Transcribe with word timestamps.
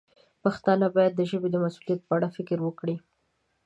پښتانه 0.43 0.87
باید 0.95 1.13
د 1.15 1.21
ژبې 1.31 1.49
د 1.51 1.55
مسوولیت 1.63 2.01
په 2.05 2.13
اړه 2.17 2.27
فکر 2.37 2.57
وکړي. 2.63 2.95